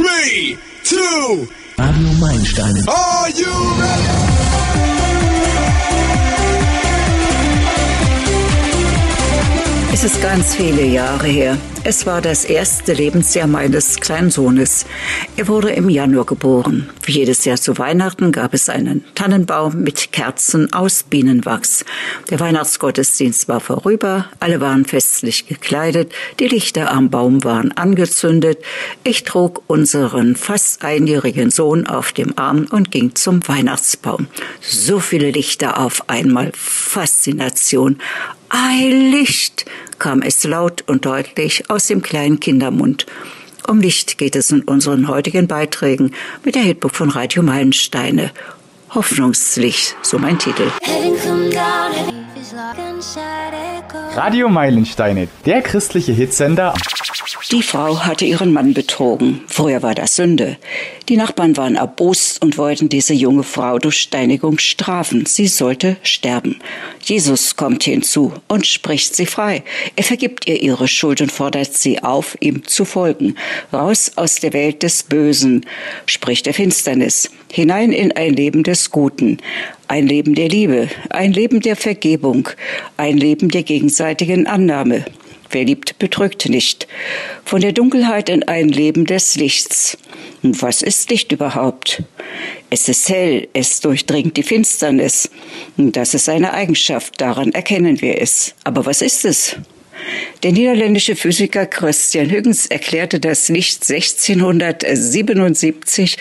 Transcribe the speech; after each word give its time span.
Three, 0.00 0.56
two, 0.82 1.46
Radio 1.76 2.08
Meilensteine. 2.18 2.88
are 2.88 3.28
you 3.36 3.52
ready? 3.78 5.20
Es 9.92 10.04
ist 10.04 10.22
ganz 10.22 10.54
viele 10.54 10.86
Jahre 10.86 11.26
her. 11.26 11.58
Es 11.82 12.04
war 12.04 12.20
das 12.20 12.44
erste 12.44 12.92
Lebensjahr 12.92 13.46
meines 13.46 14.00
kleinen 14.00 14.30
Sohnes. 14.30 14.84
Er 15.38 15.48
wurde 15.48 15.70
im 15.70 15.88
Januar 15.88 16.26
geboren. 16.26 16.90
Wie 17.04 17.12
jedes 17.12 17.46
Jahr 17.46 17.56
zu 17.56 17.78
Weihnachten 17.78 18.32
gab 18.32 18.52
es 18.52 18.68
einen 18.68 19.02
Tannenbaum 19.14 19.82
mit 19.82 20.12
Kerzen 20.12 20.70
aus 20.74 21.04
Bienenwachs. 21.04 21.86
Der 22.28 22.38
Weihnachtsgottesdienst 22.38 23.48
war 23.48 23.60
vorüber, 23.60 24.26
alle 24.40 24.60
waren 24.60 24.84
festlich 24.84 25.46
gekleidet, 25.46 26.12
die 26.38 26.48
Lichter 26.48 26.90
am 26.90 27.08
Baum 27.08 27.44
waren 27.44 27.72
angezündet. 27.72 28.58
Ich 29.02 29.24
trug 29.24 29.62
unseren 29.66 30.36
fast 30.36 30.84
einjährigen 30.84 31.50
Sohn 31.50 31.86
auf 31.86 32.12
dem 32.12 32.36
Arm 32.36 32.66
und 32.70 32.90
ging 32.90 33.14
zum 33.14 33.40
Weihnachtsbaum. 33.48 34.26
So 34.60 35.00
viele 35.00 35.30
Lichter 35.30 35.80
auf 35.80 36.10
einmal. 36.10 36.52
Faszination. 36.54 37.96
Ein 38.50 39.12
Licht, 39.12 39.64
kam 40.00 40.22
es 40.22 40.42
laut 40.42 40.82
und 40.88 41.06
deutlich 41.06 41.70
aus 41.70 41.86
dem 41.86 42.02
kleinen 42.02 42.40
Kindermund. 42.40 43.06
Um 43.68 43.80
Licht 43.80 44.18
geht 44.18 44.34
es 44.34 44.50
in 44.50 44.62
unseren 44.62 45.06
heutigen 45.06 45.46
Beiträgen 45.46 46.12
mit 46.42 46.56
der 46.56 46.62
Hitbook 46.62 46.96
von 46.96 47.10
Radio 47.10 47.44
Meilensteine. 47.44 48.32
Hoffnungslicht, 48.92 49.94
so 50.02 50.18
mein 50.18 50.40
Titel. 50.40 50.68
Heaven 50.82 51.16
come 51.22 51.50
down, 51.50 51.92
heaven 51.92 52.39
Radio 54.14 54.48
Meilensteine, 54.48 55.28
der 55.46 55.62
christliche 55.62 56.12
Hitsender. 56.12 56.74
Die 57.52 57.62
Frau 57.62 58.00
hatte 58.00 58.24
ihren 58.24 58.52
Mann 58.52 58.74
betrogen. 58.74 59.42
Vorher 59.46 59.82
war 59.82 59.94
das 59.94 60.16
Sünde. 60.16 60.56
Die 61.08 61.16
Nachbarn 61.16 61.56
waren 61.56 61.76
erbost 61.76 62.42
und 62.42 62.58
wollten 62.58 62.88
diese 62.88 63.14
junge 63.14 63.44
Frau 63.44 63.78
durch 63.78 63.98
Steinigung 63.98 64.58
strafen. 64.58 65.26
Sie 65.26 65.46
sollte 65.46 65.96
sterben. 66.02 66.58
Jesus 67.00 67.56
kommt 67.56 67.84
hinzu 67.84 68.32
und 68.48 68.66
spricht 68.66 69.14
sie 69.14 69.26
frei. 69.26 69.62
Er 69.96 70.04
vergibt 70.04 70.48
ihr 70.48 70.60
ihre 70.60 70.88
Schuld 70.88 71.20
und 71.20 71.30
fordert 71.30 71.74
sie 71.74 72.02
auf, 72.02 72.36
ihm 72.40 72.66
zu 72.66 72.84
folgen. 72.84 73.36
Raus 73.72 74.12
aus 74.16 74.36
der 74.36 74.52
Welt 74.52 74.82
des 74.82 75.04
Bösen, 75.04 75.66
spricht 76.06 76.46
der 76.46 76.54
Finsternis, 76.54 77.30
hinein 77.52 77.92
in 77.92 78.12
ein 78.12 78.34
Leben 78.34 78.62
des 78.62 78.90
Guten. 78.90 79.38
Ein 79.90 80.06
Leben 80.06 80.36
der 80.36 80.48
Liebe, 80.48 80.88
ein 81.08 81.32
Leben 81.32 81.58
der 81.58 81.74
Vergebung, 81.74 82.48
ein 82.96 83.16
Leben 83.16 83.48
der 83.48 83.64
gegenseitigen 83.64 84.46
Annahme. 84.46 85.04
Wer 85.50 85.64
liebt, 85.64 85.98
betrügt 85.98 86.48
nicht. 86.48 86.86
Von 87.44 87.60
der 87.60 87.72
Dunkelheit 87.72 88.28
in 88.28 88.44
ein 88.44 88.68
Leben 88.68 89.04
des 89.04 89.34
Lichts. 89.34 89.98
Und 90.44 90.62
was 90.62 90.82
ist 90.82 91.10
Licht 91.10 91.32
überhaupt? 91.32 92.04
Es 92.70 92.88
ist 92.88 93.08
hell, 93.08 93.48
es 93.52 93.80
durchdringt 93.80 94.36
die 94.36 94.44
Finsternis. 94.44 95.28
Und 95.76 95.96
das 95.96 96.14
ist 96.14 96.28
eine 96.28 96.52
Eigenschaft, 96.52 97.20
daran 97.20 97.50
erkennen 97.50 98.00
wir 98.00 98.22
es. 98.22 98.54
Aber 98.62 98.86
was 98.86 99.02
ist 99.02 99.24
es? 99.24 99.56
Der 100.42 100.52
niederländische 100.52 101.16
Physiker 101.16 101.66
Christian 101.66 102.30
Huygens 102.30 102.64
erklärte 102.66 103.20
das 103.20 103.50
Licht 103.50 103.82
1677 103.90 106.16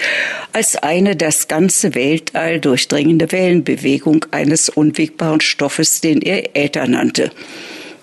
als 0.51 0.75
eine 0.75 1.15
das 1.15 1.47
ganze 1.47 1.95
Weltall 1.95 2.59
durchdringende 2.59 3.31
Wellenbewegung 3.31 4.25
eines 4.31 4.67
unwegbaren 4.67 5.39
Stoffes, 5.39 6.01
den 6.01 6.21
er 6.21 6.53
Äther 6.55 6.87
nannte. 6.87 7.31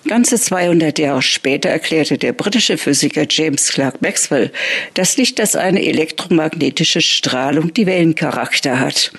Ganze 0.07 0.39
200 0.39 0.97
Jahre 0.99 1.21
später 1.21 1.69
erklärte 1.69 2.17
der 2.17 2.33
britische 2.33 2.77
Physiker 2.77 3.25
James 3.29 3.67
Clerk 3.67 4.01
Maxwell 4.01 4.51
das 4.93 5.17
Licht 5.17 5.39
als 5.39 5.55
eine 5.55 5.85
elektromagnetische 5.85 7.01
Strahlung, 7.01 7.73
die 7.73 7.85
Wellencharakter 7.85 8.79
hat. 8.79 9.11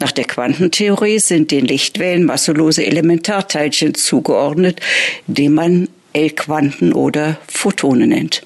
Nach 0.00 0.12
der 0.12 0.24
Quantentheorie 0.24 1.18
sind 1.18 1.50
den 1.50 1.64
Lichtwellen 1.64 2.24
masselose 2.24 2.86
Elementarteilchen 2.86 3.94
zugeordnet, 3.94 4.80
die 5.26 5.48
man 5.48 5.88
L-Quanten 6.12 6.92
oder 6.92 7.38
Photone 7.46 8.06
nennt. 8.06 8.42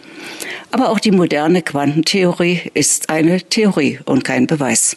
Aber 0.71 0.89
auch 0.89 0.99
die 0.99 1.11
moderne 1.11 1.61
Quantentheorie 1.61 2.71
ist 2.73 3.11
eine 3.11 3.43
Theorie 3.43 4.01
und 4.07 4.25
kein 4.25 4.47
Beweis. 4.47 4.97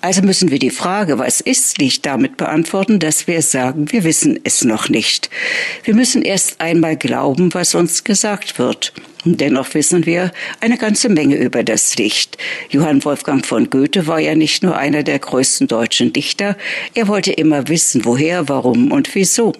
Also 0.00 0.22
müssen 0.22 0.52
wir 0.52 0.60
die 0.60 0.70
Frage, 0.70 1.18
was 1.18 1.40
ist 1.40 1.78
Licht, 1.78 2.06
damit 2.06 2.36
beantworten, 2.36 3.00
dass 3.00 3.26
wir 3.26 3.42
sagen, 3.42 3.90
wir 3.90 4.04
wissen 4.04 4.38
es 4.44 4.62
noch 4.64 4.88
nicht. 4.88 5.28
Wir 5.82 5.94
müssen 5.94 6.22
erst 6.22 6.60
einmal 6.60 6.96
glauben, 6.96 7.52
was 7.54 7.74
uns 7.74 8.04
gesagt 8.04 8.60
wird. 8.60 8.92
Und 9.26 9.40
dennoch 9.40 9.74
wissen 9.74 10.06
wir 10.06 10.30
eine 10.60 10.78
ganze 10.78 11.08
Menge 11.08 11.34
über 11.36 11.64
das 11.64 11.96
Licht. 11.96 12.38
Johann 12.70 13.04
Wolfgang 13.04 13.44
von 13.44 13.68
Goethe 13.68 14.06
war 14.06 14.20
ja 14.20 14.36
nicht 14.36 14.62
nur 14.62 14.78
einer 14.78 15.02
der 15.02 15.18
größten 15.18 15.66
deutschen 15.66 16.12
Dichter, 16.12 16.56
er 16.94 17.08
wollte 17.08 17.32
immer 17.32 17.66
wissen, 17.66 18.04
woher, 18.04 18.48
warum 18.48 18.92
und 18.92 19.14
wieso. 19.16 19.52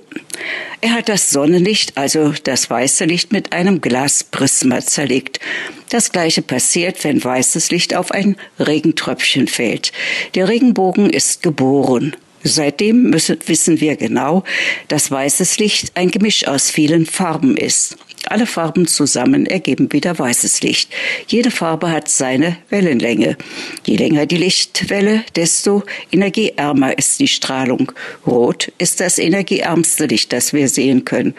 Er 0.80 0.92
hat 0.92 1.08
das 1.08 1.30
Sonnenlicht, 1.30 1.98
also 1.98 2.32
das 2.44 2.70
weiße 2.70 3.06
Licht, 3.06 3.32
mit 3.32 3.52
einem 3.52 3.80
Glasprisma 3.80 4.80
zerlegt. 4.80 5.40
Das 5.88 6.12
gleiche 6.12 6.42
passiert, 6.42 7.02
wenn 7.02 7.22
weißes 7.22 7.72
Licht 7.72 7.96
auf 7.96 8.12
ein 8.12 8.36
Regentröpfchen 8.60 9.48
fällt. 9.48 9.92
Der 10.36 10.48
Regenbogen 10.48 11.10
ist 11.10 11.42
geboren. 11.42 12.14
Seitdem 12.46 13.10
müssen, 13.10 13.38
wissen 13.46 13.80
wir 13.80 13.96
genau, 13.96 14.44
dass 14.86 15.10
weißes 15.10 15.58
Licht 15.58 15.90
ein 15.94 16.12
Gemisch 16.12 16.46
aus 16.46 16.70
vielen 16.70 17.04
Farben 17.04 17.56
ist. 17.56 17.96
Alle 18.28 18.46
Farben 18.46 18.86
zusammen 18.86 19.46
ergeben 19.46 19.92
wieder 19.92 20.16
weißes 20.16 20.62
Licht. 20.62 20.90
Jede 21.26 21.50
Farbe 21.50 21.90
hat 21.90 22.08
seine 22.08 22.56
Wellenlänge. 22.70 23.36
Je 23.84 23.96
länger 23.96 24.26
die 24.26 24.36
Lichtwelle, 24.36 25.24
desto 25.34 25.82
energieärmer 26.12 26.96
ist 26.96 27.18
die 27.20 27.28
Strahlung. 27.28 27.92
Rot 28.26 28.72
ist 28.78 29.00
das 29.00 29.18
energieärmste 29.18 30.06
Licht, 30.06 30.32
das 30.32 30.52
wir 30.52 30.68
sehen 30.68 31.04
können. 31.04 31.34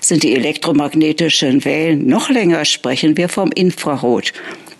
Sind 0.00 0.22
die 0.22 0.34
elektromagnetischen 0.34 1.64
Wellen 1.64 2.06
noch 2.06 2.30
länger, 2.30 2.64
sprechen 2.64 3.16
wir 3.16 3.28
vom 3.28 3.50
Infrarot. 3.52 4.32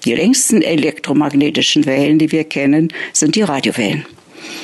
Die 0.04 0.14
längsten 0.14 0.62
elektromagnetischen 0.62 1.86
Wellen, 1.86 2.18
die 2.18 2.32
wir 2.32 2.44
kennen, 2.44 2.92
sind 3.12 3.36
die 3.36 3.42
Radiowellen. 3.42 4.04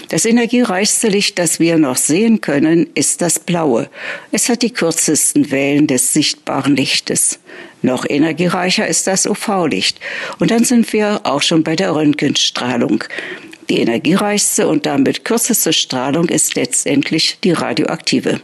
Das 0.09 0.25
energiereichste 0.25 1.09
Licht, 1.09 1.39
das 1.39 1.61
wir 1.61 1.77
noch 1.77 1.97
sehen 1.97 2.41
können, 2.41 2.89
ist 2.95 3.21
das 3.21 3.39
blaue. 3.39 3.91
Es 4.33 4.49
hat 4.49 4.63
die 4.63 4.73
kürzesten 4.73 5.51
Wellen 5.51 5.87
des 5.87 6.13
sichtbaren 6.13 6.77
Lichtes. 6.77 7.39
Noch 7.83 8.05
energiereicher 8.09 8.87
ist 8.87 9.07
das 9.07 9.27
UV-Licht. 9.27 10.01
Und 10.39 10.51
dann 10.51 10.65
sind 10.65 10.93
wir 10.93 11.21
auch 11.25 11.43
schon 11.43 11.63
bei 11.63 11.77
der 11.77 11.95
Röntgenstrahlung. 11.95 13.05
Die 13.69 13.81
energiereichste 13.81 14.67
und 14.67 14.87
damit 14.87 15.25
kürzeste 15.25 15.73
Strahlung 15.73 16.29
ist 16.29 16.55
letztendlich 16.55 17.39
die 17.45 17.53
radioaktive. 17.53 18.41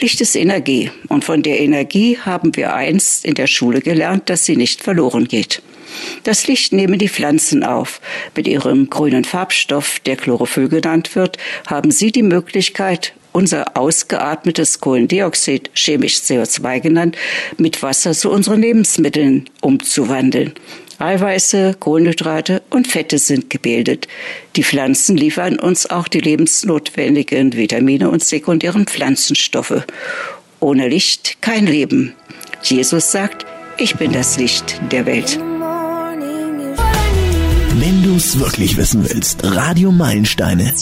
Licht 0.00 0.20
ist 0.20 0.36
Energie 0.36 0.92
und 1.08 1.24
von 1.24 1.42
der 1.42 1.58
Energie 1.58 2.18
haben 2.18 2.54
wir 2.54 2.74
einst 2.74 3.24
in 3.24 3.34
der 3.34 3.48
Schule 3.48 3.80
gelernt, 3.80 4.28
dass 4.28 4.44
sie 4.44 4.56
nicht 4.56 4.82
verloren 4.82 5.26
geht. 5.26 5.62
Das 6.24 6.46
Licht 6.46 6.72
nehmen 6.72 6.98
die 6.98 7.08
Pflanzen 7.08 7.64
auf. 7.64 8.00
Mit 8.34 8.46
ihrem 8.46 8.90
grünen 8.90 9.24
Farbstoff, 9.24 10.00
der 10.00 10.16
Chlorophyll 10.16 10.68
genannt 10.68 11.14
wird, 11.14 11.38
haben 11.66 11.90
sie 11.90 12.12
die 12.12 12.22
Möglichkeit, 12.22 13.12
unser 13.32 13.76
ausgeatmetes 13.76 14.80
Kohlendioxid, 14.80 15.70
chemisch 15.74 16.16
CO2 16.16 16.80
genannt, 16.80 17.16
mit 17.56 17.82
Wasser 17.82 18.12
zu 18.12 18.30
unseren 18.30 18.60
Lebensmitteln 18.60 19.48
umzuwandeln. 19.60 20.54
Eiweiße, 20.98 21.76
Kohlenhydrate 21.78 22.62
und 22.70 22.88
Fette 22.88 23.18
sind 23.18 23.50
gebildet. 23.50 24.08
Die 24.56 24.64
Pflanzen 24.64 25.16
liefern 25.16 25.58
uns 25.58 25.88
auch 25.88 26.08
die 26.08 26.20
lebensnotwendigen 26.20 27.52
Vitamine 27.52 28.10
und 28.10 28.24
sekundären 28.24 28.86
Pflanzenstoffe. 28.86 29.84
Ohne 30.58 30.88
Licht 30.88 31.40
kein 31.40 31.66
Leben. 31.66 32.14
Jesus 32.62 33.12
sagt, 33.12 33.46
ich 33.78 33.94
bin 33.94 34.12
das 34.12 34.38
Licht 34.38 34.80
der 34.90 35.06
Welt. 35.06 35.38
Du's 38.18 38.40
wirklich 38.40 38.76
wissen 38.76 39.08
willst, 39.08 39.44
Radio 39.44 39.92
Meilensteine. 39.92 40.74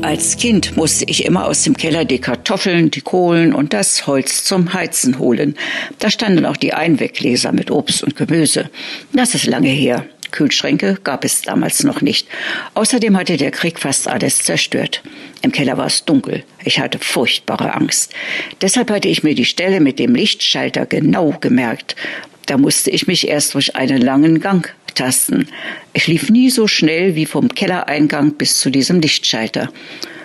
Als 0.00 0.38
Kind 0.38 0.74
musste 0.74 1.04
ich 1.04 1.26
immer 1.26 1.44
aus 1.44 1.64
dem 1.64 1.76
Keller 1.76 2.06
die 2.06 2.18
Kartoffeln, 2.18 2.90
die 2.90 3.02
Kohlen 3.02 3.52
und 3.52 3.74
das 3.74 4.06
Holz 4.06 4.42
zum 4.44 4.72
Heizen 4.72 5.18
holen. 5.18 5.54
Da 5.98 6.08
standen 6.08 6.46
auch 6.46 6.56
die 6.56 6.72
Einweggläser 6.72 7.52
mit 7.52 7.70
Obst 7.70 8.02
und 8.02 8.16
Gemüse. 8.16 8.70
Das 9.12 9.34
ist 9.34 9.44
lange 9.44 9.68
her. 9.68 10.06
Kühlschränke 10.30 10.98
gab 11.04 11.26
es 11.26 11.42
damals 11.42 11.84
noch 11.84 12.00
nicht. 12.00 12.26
Außerdem 12.72 13.18
hatte 13.18 13.36
der 13.36 13.50
Krieg 13.50 13.78
fast 13.78 14.08
alles 14.08 14.44
zerstört. 14.44 15.02
Im 15.42 15.52
Keller 15.52 15.76
war 15.76 15.86
es 15.86 16.06
dunkel. 16.06 16.42
Ich 16.64 16.80
hatte 16.80 16.98
furchtbare 16.98 17.74
Angst. 17.74 18.14
Deshalb 18.62 18.90
hatte 18.90 19.08
ich 19.08 19.22
mir 19.22 19.34
die 19.34 19.44
Stelle 19.44 19.80
mit 19.80 19.98
dem 19.98 20.14
Lichtschalter 20.14 20.86
genau 20.86 21.36
gemerkt. 21.38 21.96
Da 22.46 22.58
musste 22.58 22.90
ich 22.90 23.06
mich 23.06 23.28
erst 23.28 23.54
durch 23.54 23.76
einen 23.76 24.00
langen 24.00 24.40
Gang 24.40 24.72
tasten. 24.94 25.48
Ich 25.92 26.06
lief 26.06 26.30
nie 26.30 26.50
so 26.50 26.68
schnell 26.68 27.14
wie 27.14 27.26
vom 27.26 27.48
Kellereingang 27.48 28.32
bis 28.32 28.58
zu 28.58 28.70
diesem 28.70 29.00
Lichtschalter. 29.00 29.70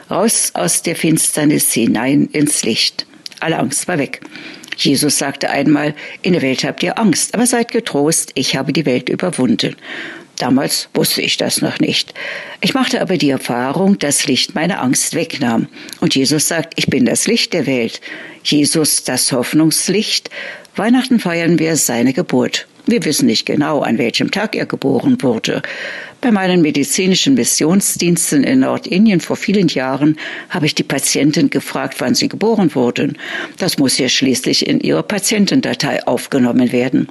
Raus 0.09 0.51
aus 0.53 0.81
der 0.81 0.95
Finsternis 0.95 1.71
hinein 1.73 2.29
ins 2.31 2.63
Licht. 2.63 3.05
Alle 3.39 3.57
Angst 3.57 3.87
war 3.87 3.97
weg. 3.97 4.21
Jesus 4.77 5.17
sagte 5.17 5.49
einmal, 5.49 5.93
in 6.21 6.33
der 6.33 6.41
Welt 6.41 6.63
habt 6.63 6.83
ihr 6.83 6.97
Angst, 6.97 7.33
aber 7.33 7.45
seid 7.45 7.71
getrost, 7.71 8.31
ich 8.35 8.55
habe 8.55 8.73
die 8.73 8.85
Welt 8.85 9.09
überwunden. 9.09 9.75
Damals 10.37 10.87
wusste 10.93 11.21
ich 11.21 11.35
das 11.35 11.61
noch 11.61 11.79
nicht. 11.79 12.13
Ich 12.61 12.73
machte 12.73 13.01
aber 13.01 13.17
die 13.17 13.29
Erfahrung, 13.29 13.99
dass 13.99 14.25
Licht 14.25 14.55
meine 14.55 14.79
Angst 14.79 15.13
wegnahm. 15.13 15.67
Und 15.99 16.15
Jesus 16.15 16.47
sagt, 16.47 16.75
ich 16.77 16.87
bin 16.87 17.05
das 17.05 17.27
Licht 17.27 17.51
der 17.51 17.67
Welt. 17.67 17.99
Jesus, 18.41 19.03
das 19.03 19.33
Hoffnungslicht. 19.33 20.29
Weihnachten 20.79 21.19
feiern 21.19 21.59
wir 21.59 21.75
seine 21.75 22.13
Geburt. 22.13 22.65
Wir 22.85 23.03
wissen 23.03 23.25
nicht 23.25 23.45
genau, 23.45 23.81
an 23.81 23.97
welchem 23.97 24.31
Tag 24.31 24.55
er 24.55 24.65
geboren 24.65 25.21
wurde. 25.21 25.61
Bei 26.21 26.31
meinen 26.31 26.61
medizinischen 26.61 27.33
Missionsdiensten 27.33 28.45
in 28.45 28.61
Nordindien 28.61 29.19
vor 29.19 29.35
vielen 29.35 29.67
Jahren 29.67 30.15
habe 30.49 30.67
ich 30.67 30.75
die 30.75 30.83
Patienten 30.83 31.49
gefragt, 31.49 31.95
wann 31.99 32.15
sie 32.15 32.29
geboren 32.29 32.73
wurden. 32.75 33.17
Das 33.57 33.77
muss 33.77 33.97
ja 33.97 34.07
schließlich 34.07 34.67
in 34.67 34.79
ihre 34.79 35.03
Patientendatei 35.03 36.07
aufgenommen 36.07 36.71
werden. 36.71 37.09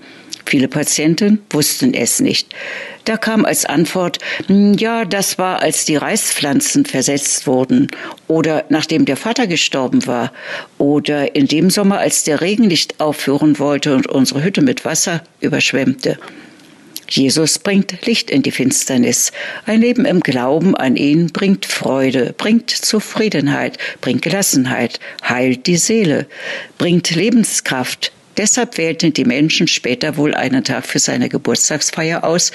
Viele 0.48 0.68
Patienten 0.68 1.42
wussten 1.50 1.92
es 1.92 2.20
nicht. 2.20 2.54
Da 3.04 3.18
kam 3.18 3.44
als 3.44 3.66
Antwort, 3.66 4.18
hm, 4.46 4.72
ja, 4.78 5.04
das 5.04 5.36
war, 5.36 5.60
als 5.60 5.84
die 5.84 5.96
Reispflanzen 5.96 6.86
versetzt 6.86 7.46
wurden 7.46 7.88
oder 8.28 8.64
nachdem 8.70 9.04
der 9.04 9.18
Vater 9.18 9.46
gestorben 9.46 10.06
war 10.06 10.32
oder 10.78 11.36
in 11.36 11.48
dem 11.48 11.68
Sommer, 11.68 11.98
als 11.98 12.24
der 12.24 12.40
Regen 12.40 12.66
nicht 12.66 12.98
aufhören 12.98 13.58
wollte 13.58 13.94
und 13.94 14.06
unsere 14.06 14.42
Hütte 14.42 14.62
mit 14.62 14.86
Wasser 14.86 15.22
überschwemmte. 15.40 16.18
Jesus 17.10 17.58
bringt 17.58 18.06
Licht 18.06 18.30
in 18.30 18.42
die 18.42 18.50
Finsternis. 18.50 19.32
Ein 19.66 19.82
Leben 19.82 20.06
im 20.06 20.20
Glauben 20.20 20.74
an 20.74 20.96
ihn 20.96 21.26
bringt 21.26 21.66
Freude, 21.66 22.34
bringt 22.38 22.70
Zufriedenheit, 22.70 23.76
bringt 24.00 24.22
Gelassenheit, 24.22 24.98
heilt 25.22 25.66
die 25.66 25.76
Seele, 25.76 26.26
bringt 26.78 27.14
Lebenskraft, 27.14 28.12
Deshalb 28.38 28.78
wählten 28.78 29.12
die 29.12 29.24
Menschen 29.24 29.66
später 29.66 30.16
wohl 30.16 30.32
einen 30.32 30.62
Tag 30.62 30.86
für 30.86 31.00
seine 31.00 31.28
Geburtstagsfeier 31.28 32.22
aus, 32.22 32.52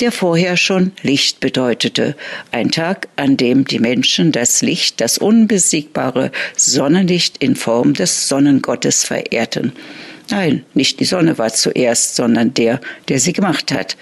der 0.00 0.12
vorher 0.12 0.56
schon 0.56 0.92
Licht 1.02 1.40
bedeutete. 1.40 2.14
Ein 2.52 2.70
Tag, 2.70 3.08
an 3.16 3.36
dem 3.36 3.64
die 3.64 3.80
Menschen 3.80 4.30
das 4.30 4.62
Licht, 4.62 5.00
das 5.00 5.18
unbesiegbare 5.18 6.30
Sonnenlicht 6.56 7.38
in 7.38 7.56
Form 7.56 7.94
des 7.94 8.28
Sonnengottes 8.28 9.04
verehrten. 9.04 9.72
Nein, 10.30 10.64
nicht 10.72 11.00
die 11.00 11.04
Sonne 11.04 11.36
war 11.36 11.52
zuerst, 11.52 12.14
sondern 12.14 12.54
der, 12.54 12.80
der 13.08 13.18
sie 13.18 13.32
gemacht 13.32 13.72
hat. 13.72 13.96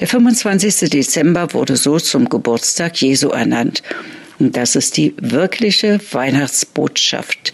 Der 0.00 0.06
25. 0.06 0.90
Dezember 0.90 1.52
wurde 1.54 1.76
so 1.76 1.98
zum 1.98 2.28
Geburtstag 2.28 3.00
Jesu 3.00 3.30
ernannt. 3.30 3.82
Und 4.38 4.56
das 4.56 4.76
ist 4.76 4.96
die 4.98 5.14
wirkliche 5.18 5.98
Weihnachtsbotschaft. 6.12 7.52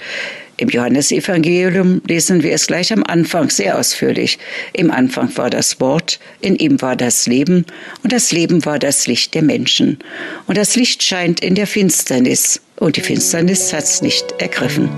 Im 0.61 0.69
Johannesevangelium 0.69 2.03
lesen 2.07 2.43
wir 2.43 2.53
es 2.53 2.67
gleich 2.67 2.93
am 2.93 3.03
Anfang 3.03 3.49
sehr 3.49 3.79
ausführlich. 3.79 4.39
Im 4.75 4.91
Anfang 4.91 5.35
war 5.39 5.49
das 5.49 5.81
Wort, 5.81 6.21
in 6.43 6.55
ihm 6.55 6.83
war 6.83 6.97
das 6.97 7.27
Leben 7.27 7.65
und 8.03 8.13
das 8.13 8.31
Leben 8.31 8.67
war 8.67 8.79
das 8.79 9.07
Licht 9.07 9.35
der 9.35 9.41
Menschen. 9.41 9.99
Und 10.47 10.59
das 10.59 10.77
Licht 10.77 11.03
scheint 11.03 11.41
in 11.41 11.55
der 11.55 11.67
Finsternis 11.67 12.61
und 12.77 12.97
die 12.97 13.01
Finsternis 13.01 13.73
hat's 13.73 14.03
nicht 14.03 14.35
ergriffen. 14.37 14.91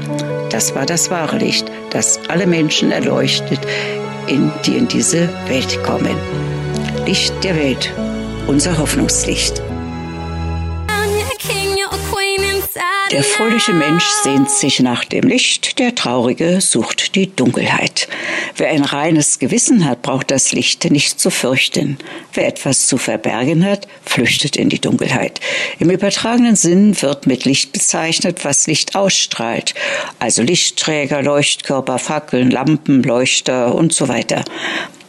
Das 0.50 0.75
war 0.75 0.85
das 0.85 1.11
wahre 1.11 1.38
Licht, 1.38 1.70
das 1.91 2.19
alle 2.26 2.49
Menschen 2.49 2.91
erleuchtet, 2.91 3.61
in, 4.26 4.50
die 4.67 4.76
in 4.76 4.88
diese 4.88 5.29
Welt 5.47 5.81
kommen. 5.85 6.17
Licht 7.06 7.32
der 7.44 7.55
Welt, 7.55 7.93
unser 8.49 8.79
Hoffnungslicht. 8.79 9.62
Der 13.12 13.23
fröhliche 13.23 13.75
Mensch 13.75 14.06
sehnt 14.06 14.49
sich 14.49 14.81
nach 14.81 15.05
dem 15.05 15.29
Licht, 15.29 15.79
der 15.79 15.94
Traurige 15.94 16.62
sucht 16.62 17.14
die 17.14 17.37
Dunkelheit. 17.37 18.09
Wer 18.56 18.70
ein 18.70 18.85
reines 18.85 19.38
Gewissen 19.38 19.85
hat, 19.85 20.00
braucht 20.00 20.31
das 20.31 20.53
Licht 20.53 20.91
nicht 20.91 21.20
zu 21.20 21.29
fürchten. 21.29 21.99
Wer 22.32 22.49
etwas 22.49 22.87
zu 22.87 22.97
verbergen 22.97 23.67
hat, 23.67 23.87
flüchtet 24.03 24.56
in 24.56 24.70
die 24.70 24.81
Dunkelheit. 24.81 25.41
Im 25.79 25.91
übertragenen 25.91 26.56
Sinn 26.56 27.00
wird 27.03 27.26
mit 27.26 27.44
Licht 27.44 27.73
bezeichnet, 27.73 28.47
was 28.47 28.67
Licht 28.67 28.97
ausstrahlt, 28.97 29.75
also 30.19 30.43
Lichtträger, 30.43 31.20
Leuchtkörper, 31.23 31.99
Fackeln, 31.99 32.50
Lampen, 32.50 33.03
Leuchter 33.03 33.75
und 33.75 33.93
so 33.93 34.09
weiter. 34.09 34.43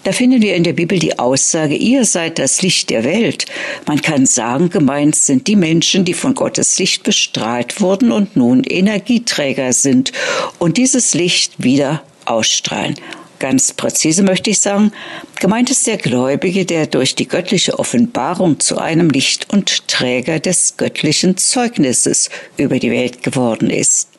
Da 0.04 0.12
finden 0.12 0.42
wir 0.42 0.56
in 0.56 0.64
der 0.64 0.74
Bibel 0.74 1.00
die 1.00 1.18
Aussage, 1.18 1.76
ihr 1.76 2.04
seid 2.04 2.38
das 2.38 2.62
Licht 2.62 2.90
der 2.90 3.06
Welt. 3.06 3.46
Man 3.88 4.02
kann 4.02 4.26
sagen, 4.26 4.70
gemeint 4.70 5.16
sind 5.16 5.48
die 5.48 5.56
Menschen, 5.56 6.04
die 6.04 6.14
von 6.14 6.36
Gottes 6.36 6.78
Licht 6.78 7.04
bestrahlt 7.04 7.80
wurden 7.80 8.12
und 8.12 8.36
nun 8.36 8.64
Energieträger 8.64 9.72
sind 9.72 10.12
und 10.60 10.78
dieses 10.78 11.14
Licht 11.14 11.64
wieder 11.64 12.04
ausstrahlen. 12.26 12.96
Ganz 13.40 13.74
präzise 13.74 14.24
möchte 14.24 14.50
ich 14.50 14.60
sagen, 14.60 14.92
gemeint 15.40 15.70
ist 15.70 15.86
der 15.88 15.98
Gläubige, 15.98 16.66
der 16.66 16.88
durch 16.88 17.16
die 17.16 17.28
göttliche 17.28 17.78
Offenbarung 17.78 18.60
zu 18.60 18.78
einem 18.78 19.10
Licht 19.10 19.52
und 19.52 19.88
Träger 19.90 20.40
des 20.40 20.78
göttlichen 20.78 21.36
Zeugnisses 21.38 22.30
über 22.56 22.80
die 22.80 22.92
Welt 22.92 23.22
geworden 23.22 23.70
ist. 23.70 24.10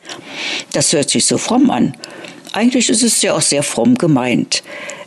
Das 0.73 0.93
hört 0.93 1.09
sich 1.09 1.25
so 1.25 1.39
fromm 1.39 1.71
an. 1.71 1.97
Eigentlich 2.53 2.89
ist 2.89 3.03
es 3.03 3.21
ja 3.21 3.33
auch 3.33 3.41
sehr 3.41 3.63
fromm 3.63 3.95
gemeint. 3.95 4.61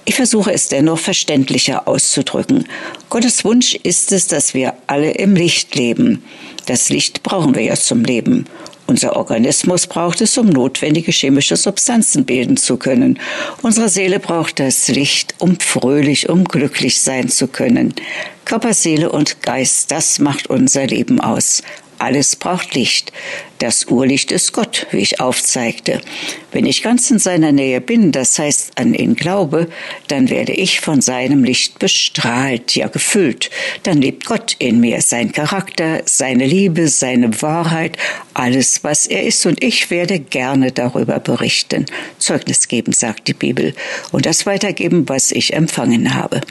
Ich 0.09 0.15
versuche 0.15 0.55
es 0.55 0.69
dennoch 0.69 0.99
verständlicher 0.99 1.87
auszudrücken. 1.87 2.65
Gottes 3.11 3.45
Wunsch 3.45 3.75
ist 3.75 4.11
es, 4.11 4.27
dass 4.27 4.55
wir 4.55 4.73
alle 4.87 5.11
im 5.11 5.35
Licht 5.35 5.75
leben. 5.75 6.23
Das 6.65 6.89
Licht 6.89 7.23
brauchen 7.23 7.55
wir 7.55 7.61
ja 7.61 7.77
zum 7.77 8.05
Leben. 8.05 8.47
Unser 8.87 9.17
Organismus 9.17 9.87
braucht 9.87 10.23
es, 10.23 10.39
um 10.39 10.49
notwendige 10.49 11.13
chemische 11.13 11.57
Substanzen 11.57 12.25
bilden 12.25 12.57
zu 12.57 12.79
können. 12.79 13.21
Unsere 13.61 13.91
Seele 13.91 14.19
braucht 14.19 14.61
das 14.61 14.89
Licht, 14.89 15.35
um 15.41 15.61
fröhlich, 15.61 16.31
um 16.31 16.45
glücklich 16.45 17.03
sein 17.03 17.29
zu 17.29 17.47
können. 17.47 17.93
Körper, 18.47 18.73
Seele 18.73 19.13
und 19.13 19.43
Geist, 19.43 19.91
das 19.91 20.21
macht 20.21 20.47
unser 20.49 20.87
Leben 20.87 21.21
aus. 21.21 21.63
Alles 21.99 22.37
braucht 22.37 22.75
Licht. 22.75 23.13
Das 23.59 23.87
Urlicht 23.87 24.31
ist 24.31 24.53
Gott, 24.53 24.87
wie 24.93 24.99
ich 24.99 25.21
aufzeigte. 25.21 26.01
Wenn 26.53 26.65
ich 26.65 26.83
ganz 26.83 27.11
in 27.11 27.19
seiner 27.19 27.51
Nähe 27.51 27.81
bin, 27.81 28.13
das 28.13 28.39
heißt 28.39 28.73
an 28.77 28.95
ihn 28.95 29.17
glaube, 29.17 29.69
dann 30.07 30.31
werde 30.31 30.53
ich 30.53 30.81
von 30.81 31.01
seinem 31.01 31.43
Licht 31.43 31.81
bestrahlt, 31.81 32.77
ja 32.77 32.87
gefüllt. 32.87 33.51
Dann 33.83 34.01
lebt 34.01 34.27
Gott 34.27 34.55
in 34.61 34.79
mir, 34.79 35.03
sein 35.03 35.33
Charakter, 35.33 36.03
seine 36.05 36.47
Liebe, 36.47 36.87
seine 36.87 37.43
Wahrheit, 37.43 37.97
alles, 38.33 38.85
was 38.85 39.09
er 39.09 39.25
ist. 39.25 39.45
Und 39.45 39.63
ich 39.65 39.91
werde 39.91 40.21
gerne 40.21 40.71
darüber 40.71 41.19
berichten. 41.19 41.87
Zeugnis 42.19 42.69
geben, 42.69 42.93
sagt 42.93 43.27
die 43.27 43.35
Bibel. 43.35 43.75
Und 44.13 44.25
das 44.25 44.47
weitergeben, 44.47 45.09
was 45.09 45.33
ich 45.33 45.53
empfangen 45.53 46.15
habe. 46.15 46.43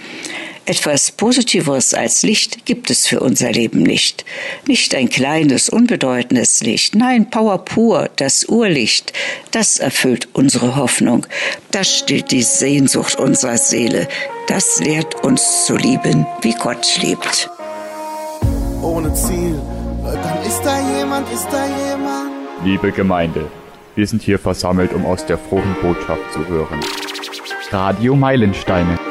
Etwas 0.67 1.11
Positiveres 1.11 1.93
als 1.93 2.23
Licht 2.23 2.65
gibt 2.65 2.89
es 2.89 3.07
für 3.07 3.21
unser 3.21 3.53
Leben 3.53 3.83
nicht. 3.83 4.25
Nicht 4.67 4.93
ein 4.95 5.07
kleines, 5.07 5.69
unbedeutendes 5.69 6.59
Licht. 6.59 6.93
Nein, 6.93 7.29
Power 7.29 7.63
pur, 7.63 8.09
das 8.17 8.43
Urlicht. 8.49 9.13
Das 9.51 9.79
erfüllt 9.79 10.27
unsere 10.33 10.75
Hoffnung. 10.75 11.25
Das 11.71 11.99
stillt 11.99 12.31
die 12.31 12.43
Sehnsucht 12.43 13.17
unserer 13.17 13.57
Seele. 13.57 14.09
Das 14.47 14.81
lehrt 14.81 15.23
uns 15.23 15.65
zu 15.65 15.77
lieben, 15.77 16.27
wie 16.41 16.53
Gott 16.53 16.99
liebt. 17.01 17.49
Ohne 18.81 19.13
Ziel, 19.13 19.61
dann 20.03 20.45
ist 20.45 20.61
da 20.65 20.97
jemand, 20.97 21.31
ist 21.31 21.47
da 21.49 21.65
jemand. 21.65 22.29
Liebe 22.65 22.91
Gemeinde, 22.91 23.49
wir 23.95 24.05
sind 24.05 24.21
hier 24.21 24.37
versammelt, 24.37 24.91
um 24.91 25.05
aus 25.05 25.25
der 25.25 25.37
frohen 25.37 25.77
Botschaft 25.81 26.33
zu 26.33 26.45
hören. 26.45 26.81
Radio 27.71 28.17
Meilensteine. 28.17 29.06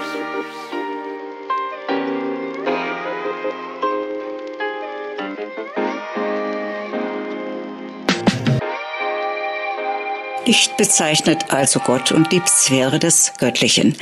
Licht 10.57 10.79
bezeichnet 10.79 11.53
also 11.53 11.81
Gott 11.81 12.13
und 12.13 12.33
die 12.33 12.41
Sphäre 12.47 12.99
des 12.99 13.35
Göttlichen. 13.39 13.95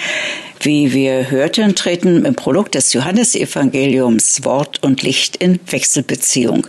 Wie 0.61 0.93
wir 0.93 1.29
hörten, 1.29 1.75
treten 1.75 2.25
im 2.25 2.37
Prolog 2.37 2.71
des 2.71 2.93
Johannesevangeliums 2.93 4.45
Wort 4.45 4.81
und 4.81 5.03
Licht 5.03 5.35
in 5.35 5.59
Wechselbeziehung. 5.67 6.69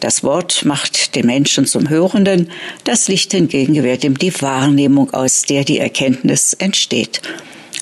Das 0.00 0.24
Wort 0.24 0.64
macht 0.64 1.14
den 1.16 1.26
Menschen 1.26 1.66
zum 1.66 1.90
Hörenden, 1.90 2.50
das 2.84 3.08
Licht 3.08 3.32
hingegen 3.32 3.74
gewährt 3.74 4.04
ihm 4.04 4.16
die 4.16 4.32
Wahrnehmung, 4.40 5.12
aus 5.12 5.42
der 5.42 5.64
die 5.64 5.80
Erkenntnis 5.80 6.54
entsteht. 6.54 7.20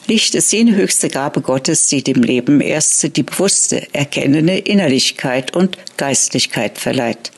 Licht 0.08 0.34
ist 0.34 0.52
jene 0.52 0.74
höchste 0.74 1.08
Gabe 1.08 1.40
Gottes, 1.40 1.86
die 1.86 2.02
dem 2.02 2.24
Leben 2.24 2.60
erst 2.60 3.16
die 3.16 3.22
bewusste, 3.22 3.86
erkennende 3.92 4.58
Innerlichkeit 4.58 5.54
und 5.54 5.78
Geistlichkeit 5.98 6.78
verleiht. 6.78 7.30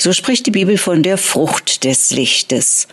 So 0.00 0.12
spricht 0.12 0.46
die 0.46 0.52
Bibel 0.52 0.78
von 0.78 1.02
der 1.02 1.18
Frucht 1.18 1.82
des 1.82 2.12
Lichtes. 2.12 2.86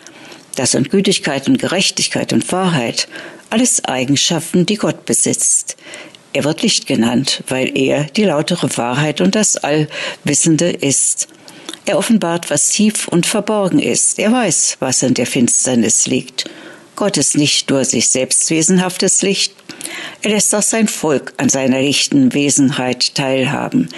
Das 0.55 0.71
sind 0.71 0.89
Gütigkeit 0.89 1.47
und 1.47 1.59
Gerechtigkeit 1.59 2.33
und 2.33 2.51
Wahrheit, 2.51 3.07
alles 3.51 3.85
Eigenschaften, 3.85 4.65
die 4.65 4.75
Gott 4.75 5.05
besitzt. 5.05 5.77
Er 6.33 6.43
wird 6.45 6.63
Licht 6.63 6.87
genannt, 6.87 7.43
weil 7.47 7.77
er 7.77 8.05
die 8.05 8.23
lautere 8.23 8.75
Wahrheit 8.77 9.21
und 9.21 9.35
das 9.35 9.55
Allwissende 9.55 10.71
ist. 10.71 11.27
Er 11.85 11.99
offenbart, 11.99 12.49
was 12.49 12.69
tief 12.69 13.07
und 13.07 13.27
verborgen 13.27 13.79
ist. 13.79 14.17
Er 14.17 14.31
weiß, 14.31 14.77
was 14.79 15.03
in 15.03 15.13
der 15.13 15.27
Finsternis 15.27 16.07
liegt. 16.07 16.49
Gott 16.95 17.17
ist 17.17 17.37
nicht 17.37 17.69
nur 17.69 17.85
sich 17.85 18.09
selbst 18.09 18.49
wesenhaftes 18.49 19.21
Licht, 19.21 19.53
er 20.21 20.31
lässt 20.31 20.55
auch 20.55 20.61
sein 20.61 20.87
Volk 20.87 21.33
an 21.37 21.49
seiner 21.49 21.81
lichten 21.81 22.33
Wesenheit 22.33 23.15
teilhaben. 23.15 23.89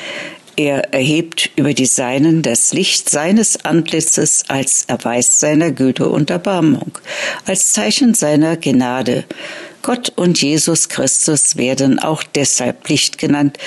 Er 0.60 0.92
erhebt 0.92 1.52
über 1.56 1.76
die 1.76 1.86
Seinen 1.86 2.42
das 2.42 2.74
Licht 2.74 3.12
seines 3.12 3.64
Antlitzes 3.64 4.44
als 4.48 4.86
Erweis 4.86 5.40
seiner 5.40 5.72
Güte 5.72 6.10
und 6.10 6.32
Erbarmung, 6.32 6.98
als 7.46 7.74
Zeichen 7.74 8.16
seiner 8.16 8.58
Gnade. 8.58 9.26
Gott 9.84 10.12
und 10.16 10.42
Jesus 10.42 10.90
Christus 10.90 11.58
werden 11.58 12.00
auch 12.00 12.24
deshalb 12.24 12.90
Licht 12.90 13.20
genannt, 13.20 13.60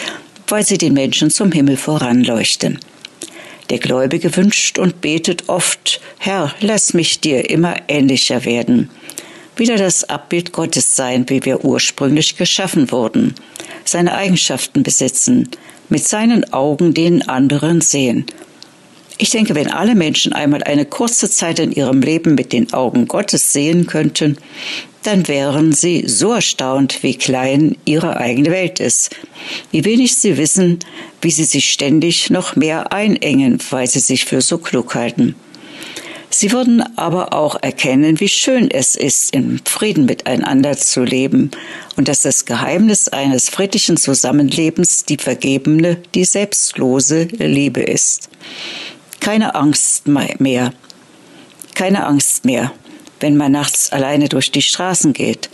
weil 0.48 0.66
sie 0.66 0.78
den 0.78 0.94
Menschen 0.94 1.30
zum 1.30 1.52
Himmel 1.52 1.76
voranleuchten. 1.76 2.80
Der 3.70 3.78
Gläubige 3.78 4.36
wünscht 4.36 4.76
und 4.76 5.00
betet 5.00 5.48
oft, 5.48 6.00
Herr, 6.18 6.52
lass 6.60 6.92
mich 6.92 7.20
dir 7.20 7.50
immer 7.50 7.76
ähnlicher 7.86 8.44
werden. 8.44 8.90
Wieder 9.54 9.76
das 9.76 10.02
Abbild 10.02 10.50
Gottes 10.50 10.96
sein, 10.96 11.28
wie 11.28 11.44
wir 11.44 11.64
ursprünglich 11.64 12.36
geschaffen 12.36 12.90
wurden. 12.90 13.36
Seine 13.84 14.14
Eigenschaften 14.14 14.82
besitzen, 14.82 15.48
mit 15.90 16.06
seinen 16.06 16.52
Augen 16.52 16.94
den 16.94 17.28
anderen 17.28 17.80
sehen. 17.80 18.24
Ich 19.18 19.30
denke, 19.30 19.54
wenn 19.54 19.70
alle 19.70 19.94
Menschen 19.94 20.32
einmal 20.32 20.62
eine 20.62 20.86
kurze 20.86 21.28
Zeit 21.28 21.58
in 21.58 21.72
ihrem 21.72 22.00
Leben 22.00 22.34
mit 22.34 22.54
den 22.54 22.72
Augen 22.72 23.06
Gottes 23.06 23.52
sehen 23.52 23.86
könnten, 23.86 24.38
dann 25.02 25.28
wären 25.28 25.72
sie 25.72 26.04
so 26.06 26.32
erstaunt, 26.32 27.02
wie 27.02 27.14
klein 27.14 27.76
ihre 27.84 28.16
eigene 28.16 28.50
Welt 28.50 28.80
ist, 28.80 29.10
wie 29.72 29.84
wenig 29.84 30.16
sie 30.16 30.36
wissen, 30.36 30.78
wie 31.20 31.30
sie 31.30 31.44
sich 31.44 31.70
ständig 31.70 32.30
noch 32.30 32.56
mehr 32.56 32.92
einengen, 32.92 33.58
weil 33.70 33.86
sie 33.86 34.00
sich 34.00 34.24
für 34.24 34.40
so 34.40 34.58
klug 34.58 34.94
halten. 34.94 35.34
Sie 36.32 36.52
würden 36.52 36.96
aber 36.96 37.32
auch 37.32 37.60
erkennen, 37.60 38.20
wie 38.20 38.28
schön 38.28 38.70
es 38.70 38.94
ist, 38.94 39.34
im 39.34 39.60
Frieden 39.64 40.06
miteinander 40.06 40.78
zu 40.78 41.02
leben 41.02 41.50
und 41.96 42.06
dass 42.06 42.22
das 42.22 42.44
Geheimnis 42.44 43.08
eines 43.08 43.50
friedlichen 43.50 43.96
Zusammenlebens 43.96 45.04
die 45.04 45.16
vergebene, 45.16 45.96
die 46.14 46.24
selbstlose 46.24 47.24
Liebe 47.24 47.82
ist. 47.82 48.28
Keine 49.18 49.56
Angst 49.56 50.06
mehr, 50.06 50.72
keine 51.74 52.06
Angst 52.06 52.44
mehr, 52.44 52.72
wenn 53.18 53.36
man 53.36 53.52
nachts 53.52 53.90
alleine 53.90 54.28
durch 54.28 54.52
die 54.52 54.62
Straßen 54.62 55.12
geht. 55.12 55.50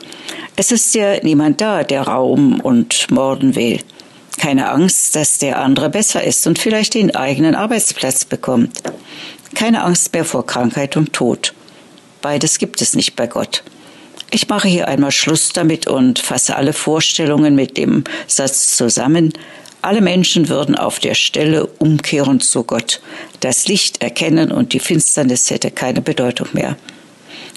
Es 0.56 0.72
ist 0.72 0.94
ja 0.94 1.22
niemand 1.22 1.60
da, 1.60 1.84
der 1.84 2.02
rauben 2.02 2.60
und 2.60 3.10
morden 3.10 3.54
will. 3.56 3.80
Keine 4.38 4.68
Angst, 4.68 5.16
dass 5.16 5.38
der 5.38 5.58
andere 5.60 5.88
besser 5.88 6.22
ist 6.22 6.46
und 6.46 6.58
vielleicht 6.58 6.94
den 6.94 7.16
eigenen 7.16 7.54
Arbeitsplatz 7.54 8.26
bekommt. 8.26 8.82
Keine 9.56 9.84
Angst 9.84 10.12
mehr 10.12 10.26
vor 10.26 10.44
Krankheit 10.44 10.98
und 10.98 11.14
Tod. 11.14 11.54
Beides 12.20 12.58
gibt 12.58 12.82
es 12.82 12.94
nicht 12.94 13.16
bei 13.16 13.26
Gott. 13.26 13.62
Ich 14.30 14.48
mache 14.48 14.68
hier 14.68 14.86
einmal 14.86 15.12
Schluss 15.12 15.54
damit 15.54 15.86
und 15.86 16.18
fasse 16.18 16.56
alle 16.56 16.74
Vorstellungen 16.74 17.54
mit 17.54 17.78
dem 17.78 18.04
Satz 18.26 18.76
zusammen. 18.76 19.32
Alle 19.80 20.02
Menschen 20.02 20.50
würden 20.50 20.74
auf 20.74 20.98
der 20.98 21.14
Stelle 21.14 21.64
umkehren 21.64 22.40
zu 22.40 22.64
Gott, 22.64 23.00
das 23.40 23.66
Licht 23.66 24.02
erkennen 24.02 24.52
und 24.52 24.74
die 24.74 24.78
Finsternis 24.78 25.48
hätte 25.48 25.70
keine 25.70 26.02
Bedeutung 26.02 26.48
mehr. 26.52 26.76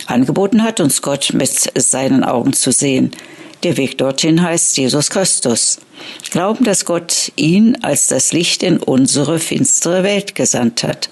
Angeboten 0.05 0.63
hat 0.63 0.79
uns 0.79 1.01
Gott 1.01 1.33
mit 1.33 1.51
seinen 1.75 2.23
Augen 2.23 2.53
zu 2.53 2.71
sehen. 2.71 3.11
Der 3.63 3.75
Weg 3.75 3.97
dorthin 3.97 4.41
heißt 4.41 4.77
Jesus 4.77 5.09
Christus. 5.09 5.79
Glauben, 6.31 6.63
dass 6.63 6.85
Gott 6.85 7.33
ihn 7.35 7.77
als 7.81 8.07
das 8.07 8.31
Licht 8.31 8.63
in 8.63 8.77
unsere 8.77 9.37
finstere 9.37 10.03
Welt 10.03 10.33
gesandt 10.33 10.83
hat. 10.83 11.09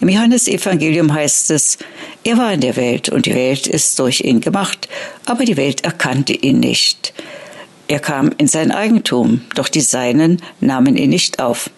Im 0.00 0.08
Johannesevangelium 0.08 1.12
heißt 1.12 1.50
es, 1.50 1.78
er 2.24 2.38
war 2.38 2.52
in 2.52 2.60
der 2.60 2.76
Welt 2.76 3.08
und 3.08 3.26
die 3.26 3.34
Welt 3.34 3.66
ist 3.66 3.98
durch 3.98 4.20
ihn 4.20 4.40
gemacht, 4.40 4.88
aber 5.26 5.44
die 5.44 5.56
Welt 5.56 5.84
erkannte 5.84 6.32
ihn 6.32 6.60
nicht. 6.60 7.12
Er 7.86 8.00
kam 8.00 8.30
in 8.38 8.46
sein 8.46 8.72
Eigentum, 8.72 9.42
doch 9.54 9.68
die 9.68 9.82
Seinen 9.82 10.40
nahmen 10.60 10.96
ihn 10.96 11.10
nicht 11.10 11.40
auf. 11.40 11.68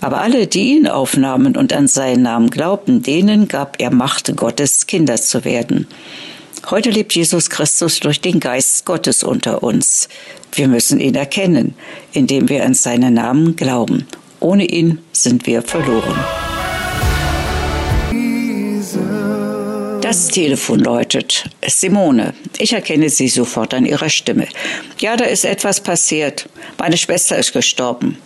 Aber 0.00 0.20
alle, 0.20 0.46
die 0.46 0.76
ihn 0.76 0.86
aufnahmen 0.86 1.56
und 1.56 1.72
an 1.72 1.88
seinen 1.88 2.22
Namen 2.22 2.50
glaubten, 2.50 3.02
denen 3.02 3.48
gab 3.48 3.80
er 3.80 3.90
Macht, 3.90 4.34
Gottes 4.36 4.86
Kinder 4.86 5.16
zu 5.16 5.44
werden. 5.44 5.88
Heute 6.68 6.90
lebt 6.90 7.14
Jesus 7.14 7.50
Christus 7.50 8.00
durch 8.00 8.20
den 8.20 8.38
Geist 8.38 8.84
Gottes 8.84 9.24
unter 9.24 9.62
uns. 9.62 10.08
Wir 10.52 10.68
müssen 10.68 11.00
ihn 11.00 11.14
erkennen, 11.14 11.74
indem 12.12 12.48
wir 12.48 12.64
an 12.64 12.74
seinen 12.74 13.14
Namen 13.14 13.56
glauben. 13.56 14.06
Ohne 14.40 14.66
ihn 14.66 14.98
sind 15.12 15.46
wir 15.46 15.62
verloren. 15.62 16.16
Das 20.10 20.26
Telefon 20.26 20.80
läutet. 20.80 21.44
Simone. 21.64 22.34
Ich 22.58 22.72
erkenne 22.72 23.10
sie 23.10 23.28
sofort 23.28 23.72
an 23.74 23.86
ihrer 23.86 24.10
Stimme. 24.10 24.48
Ja, 24.98 25.16
da 25.16 25.24
ist 25.24 25.44
etwas 25.44 25.80
passiert. 25.80 26.48
Meine 26.78 26.96
Schwester 26.96 27.38
ist 27.38 27.52
gestorben. 27.52 28.18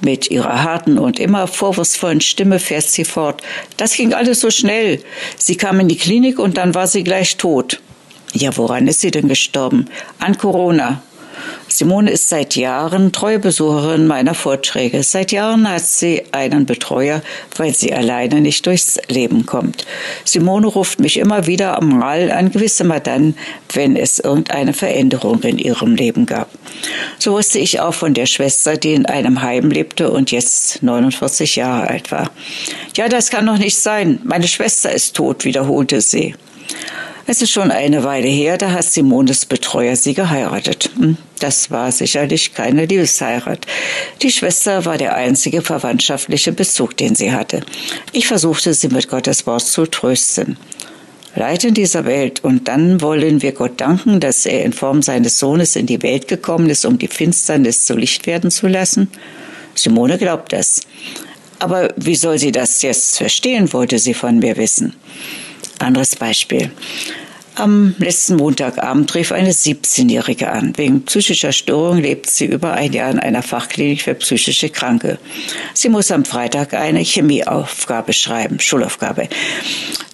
Mit 0.00 0.30
ihrer 0.30 0.62
harten 0.62 0.98
und 0.98 1.20
immer 1.20 1.48
vorwurfsvollen 1.48 2.22
Stimme 2.22 2.58
fährt 2.58 2.84
sie 2.84 3.04
fort. 3.04 3.42
Das 3.76 3.92
ging 3.92 4.14
alles 4.14 4.40
so 4.40 4.50
schnell. 4.50 5.02
Sie 5.36 5.56
kam 5.56 5.80
in 5.80 5.88
die 5.88 5.98
Klinik 5.98 6.38
und 6.38 6.56
dann 6.56 6.74
war 6.74 6.86
sie 6.86 7.04
gleich 7.04 7.36
tot. 7.36 7.78
Ja, 8.32 8.56
woran 8.56 8.88
ist 8.88 9.02
sie 9.02 9.10
denn 9.10 9.28
gestorben? 9.28 9.90
An 10.18 10.38
Corona. 10.38 11.02
Simone 11.68 12.10
ist 12.10 12.28
seit 12.28 12.56
Jahren 12.56 13.12
treue 13.12 13.38
Besucherin 13.38 14.06
meiner 14.06 14.34
Vorträge. 14.34 15.02
Seit 15.02 15.32
Jahren 15.32 15.68
hat 15.68 15.82
sie 15.82 16.22
einen 16.32 16.64
Betreuer, 16.64 17.22
weil 17.56 17.74
sie 17.74 17.92
alleine 17.92 18.40
nicht 18.40 18.64
durchs 18.66 18.98
Leben 19.08 19.46
kommt. 19.46 19.86
Simone 20.24 20.66
ruft 20.66 21.00
mich 21.00 21.18
immer 21.18 21.46
wieder 21.46 21.76
am 21.76 21.98
Mal 21.98 22.30
an, 22.30 22.50
gewiss 22.50 22.80
immer 22.80 23.00
dann, 23.00 23.34
wenn 23.72 23.96
es 23.96 24.18
irgendeine 24.18 24.72
Veränderung 24.72 25.42
in 25.42 25.58
ihrem 25.58 25.94
Leben 25.94 26.26
gab. 26.26 26.48
So 27.18 27.32
wusste 27.32 27.58
ich 27.58 27.80
auch 27.80 27.94
von 27.94 28.14
der 28.14 28.26
Schwester, 28.26 28.76
die 28.76 28.94
in 28.94 29.06
einem 29.06 29.42
Heim 29.42 29.70
lebte 29.70 30.10
und 30.10 30.30
jetzt 30.30 30.82
49 30.82 31.56
Jahre 31.56 31.88
alt 31.88 32.10
war. 32.12 32.30
Ja, 32.96 33.08
das 33.08 33.30
kann 33.30 33.46
doch 33.46 33.58
nicht 33.58 33.76
sein. 33.76 34.20
Meine 34.24 34.48
Schwester 34.48 34.92
ist 34.92 35.16
tot, 35.16 35.44
wiederholte 35.44 36.00
sie. 36.00 36.34
Es 37.28 37.42
ist 37.42 37.50
schon 37.50 37.72
eine 37.72 38.04
Weile 38.04 38.28
her, 38.28 38.56
da 38.56 38.70
hat 38.70 38.84
Simones 38.84 39.46
Betreuer 39.46 39.96
sie 39.96 40.14
geheiratet. 40.14 40.90
Hm, 40.96 41.16
das 41.40 41.72
war 41.72 41.90
sicherlich 41.90 42.54
keine 42.54 42.86
Liebesheirat. 42.86 43.66
Die 44.22 44.30
Schwester 44.30 44.84
war 44.84 44.96
der 44.96 45.16
einzige 45.16 45.60
verwandtschaftliche 45.60 46.52
Bezug, 46.52 46.96
den 46.96 47.16
sie 47.16 47.32
hatte. 47.32 47.62
Ich 48.12 48.28
versuchte 48.28 48.72
sie 48.74 48.88
mit 48.88 49.08
Gottes 49.08 49.44
Wort 49.44 49.62
zu 49.62 49.86
trösten. 49.86 50.56
Leid 51.34 51.64
in 51.64 51.74
dieser 51.74 52.04
Welt 52.04 52.44
und 52.44 52.68
dann 52.68 53.00
wollen 53.00 53.42
wir 53.42 53.52
Gott 53.52 53.80
danken, 53.80 54.20
dass 54.20 54.46
er 54.46 54.64
in 54.64 54.72
Form 54.72 55.02
seines 55.02 55.40
Sohnes 55.40 55.74
in 55.74 55.86
die 55.86 56.02
Welt 56.02 56.28
gekommen 56.28 56.70
ist, 56.70 56.86
um 56.86 56.96
die 56.96 57.08
Finsternis 57.08 57.86
zu 57.86 57.96
Licht 57.96 58.28
werden 58.28 58.52
zu 58.52 58.68
lassen? 58.68 59.10
Simone 59.74 60.16
glaubt 60.16 60.52
das. 60.52 60.80
Aber 61.58 61.92
wie 61.96 62.14
soll 62.14 62.38
sie 62.38 62.52
das 62.52 62.82
jetzt 62.82 63.18
verstehen, 63.18 63.72
wollte 63.72 63.98
sie 63.98 64.14
von 64.14 64.38
mir 64.38 64.56
wissen. 64.56 64.94
Anderes 65.78 66.16
Beispiel. 66.16 66.70
Am 67.58 67.94
letzten 67.98 68.36
Montagabend 68.36 69.14
rief 69.14 69.32
eine 69.32 69.50
17-Jährige 69.50 70.52
an. 70.52 70.76
Wegen 70.76 71.06
psychischer 71.06 71.52
Störung 71.52 71.96
lebt 71.96 72.28
sie 72.28 72.44
über 72.44 72.74
ein 72.74 72.92
Jahr 72.92 73.10
in 73.10 73.18
einer 73.18 73.42
Fachklinik 73.42 74.02
für 74.02 74.14
psychische 74.14 74.68
Kranke. 74.68 75.18
Sie 75.72 75.88
muss 75.88 76.10
am 76.10 76.26
Freitag 76.26 76.74
eine 76.74 77.00
Chemieaufgabe 77.00 78.12
schreiben, 78.12 78.60
Schulaufgabe. 78.60 79.30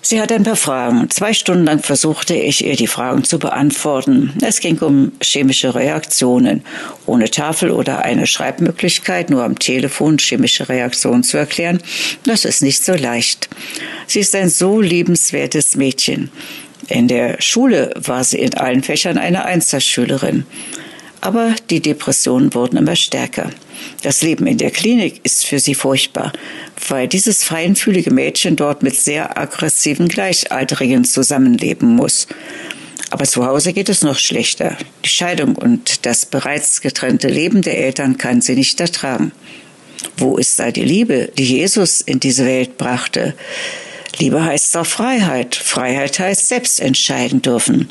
Sie 0.03 0.21
hat 0.21 0.31
ein 0.31 0.45
paar 0.45 0.55
Fragen. 0.55 1.11
Zwei 1.11 1.33
Stunden 1.33 1.65
lang 1.65 1.81
versuchte 1.81 2.35
ich 2.35 2.65
ihr 2.65 2.77
die 2.77 2.87
Fragen 2.87 3.25
zu 3.25 3.41
beantworten. 3.41 4.35
Es 4.41 4.61
ging 4.61 4.79
um 4.79 5.11
chemische 5.21 5.75
Reaktionen. 5.75 6.63
Ohne 7.07 7.29
Tafel 7.29 7.73
oder 7.73 8.05
eine 8.05 8.29
Schreibmöglichkeit, 8.29 9.31
nur 9.31 9.43
am 9.43 9.59
Telefon 9.59 10.19
chemische 10.19 10.69
Reaktionen 10.69 11.25
zu 11.25 11.39
erklären, 11.39 11.81
das 12.23 12.45
ist 12.45 12.63
nicht 12.63 12.85
so 12.85 12.95
leicht. 12.95 13.49
Sie 14.07 14.21
ist 14.21 14.37
ein 14.37 14.49
so 14.49 14.81
liebenswertes 14.81 15.75
Mädchen. 15.75 16.31
In 16.89 17.09
der 17.09 17.41
Schule 17.41 17.93
war 17.97 18.25
sie 18.25 18.39
in 18.39 18.55
allen 18.55 18.83
Fächern 18.83 19.19
eine 19.19 19.45
Einzelschülerin. 19.45 20.45
Aber 21.21 21.55
die 21.71 21.81
Depressionen 21.81 22.53
wurden 22.53 22.77
immer 22.77 22.97
stärker. 22.97 23.51
Das 24.03 24.23
Leben 24.23 24.47
in 24.49 24.59
der 24.59 24.73
Klinik 24.73 25.21
ist 25.23 25.47
für 25.47 25.61
sie 25.61 25.77
furchtbar, 25.77 26.33
weil 26.89 27.07
dieses 27.07 27.45
feinfühlige 27.45 28.13
Mädchen 28.13 28.57
dort 28.57 28.83
mit 28.83 28.97
sehr 28.97 29.39
aggressiven 29.39 30.09
Gleichaltrigen 30.09 31.05
zusammenleben 31.05 31.95
muss. 31.95 32.27
Aber 33.11 33.25
zu 33.25 33.47
Hause 33.47 33.73
geht 33.73 33.89
es 33.89 34.03
noch 34.03 34.19
schlechter. 34.19 34.77
Die 35.05 35.09
Scheidung 35.09 35.55
und 35.55 36.07
das 36.07 36.27
bereits 36.27 36.81
getrennte 36.81 37.29
Leben 37.29 37.63
der 37.63 37.79
Eltern 37.79 38.19
kann 38.19 38.41
sie 38.41 38.57
nicht 38.57 38.81
ertragen. 38.81 39.31
Wo 40.17 40.39
ist 40.39 40.59
da 40.59 40.73
die 40.73 40.85
Liebe, 40.85 41.31
die 41.39 41.45
Jesus 41.45 42.01
in 42.01 42.19
diese 42.19 42.45
Welt 42.47 42.79
brachte? 42.79 43.35
Liebe 44.19 44.45
heißt 44.45 44.77
auch 44.77 44.87
Freiheit. 44.87 45.55
Freiheit 45.55 46.19
heißt 46.19 46.49
selbst 46.49 46.81
entscheiden 46.81 47.43
dürfen. 47.43 47.89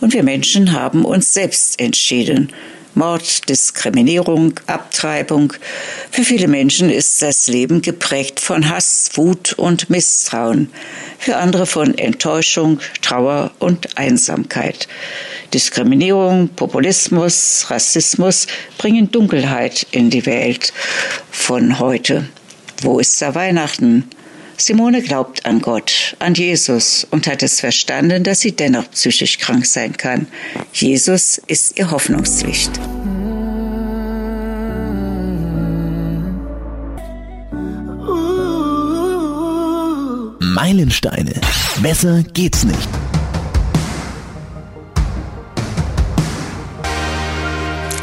Und 0.00 0.12
wir 0.12 0.22
Menschen 0.22 0.72
haben 0.72 1.04
uns 1.04 1.32
selbst 1.32 1.80
entschieden. 1.80 2.52
Mord, 2.94 3.48
Diskriminierung, 3.48 4.60
Abtreibung. 4.66 5.54
Für 6.10 6.24
viele 6.24 6.46
Menschen 6.46 6.90
ist 6.90 7.22
das 7.22 7.48
Leben 7.48 7.80
geprägt 7.80 8.38
von 8.38 8.68
Hass, 8.68 9.10
Wut 9.14 9.54
und 9.54 9.88
Misstrauen. 9.88 10.70
Für 11.18 11.36
andere 11.36 11.64
von 11.64 11.96
Enttäuschung, 11.96 12.80
Trauer 13.00 13.52
und 13.58 13.96
Einsamkeit. 13.96 14.88
Diskriminierung, 15.54 16.50
Populismus, 16.50 17.66
Rassismus 17.68 18.46
bringen 18.76 19.10
Dunkelheit 19.10 19.86
in 19.90 20.10
die 20.10 20.26
Welt 20.26 20.74
von 21.30 21.78
heute. 21.78 22.28
Wo 22.82 22.98
ist 22.98 23.22
da 23.22 23.34
Weihnachten? 23.34 24.04
Simone 24.64 25.02
glaubt 25.02 25.44
an 25.44 25.60
Gott, 25.60 26.16
an 26.20 26.34
Jesus 26.34 27.04
und 27.10 27.26
hat 27.26 27.42
es 27.42 27.58
verstanden, 27.58 28.22
dass 28.22 28.38
sie 28.38 28.52
dennoch 28.52 28.88
psychisch 28.92 29.38
krank 29.38 29.66
sein 29.66 29.96
kann. 29.96 30.28
Jesus 30.72 31.38
ist 31.48 31.80
ihr 31.80 31.90
Hoffnungslicht. 31.90 32.70
Meilensteine. 40.38 41.40
Besser 41.82 42.22
geht's 42.32 42.62
nicht. 42.62 42.88